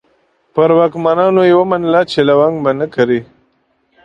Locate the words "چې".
2.11-2.19